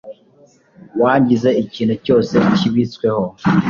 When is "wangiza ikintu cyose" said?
1.01-2.33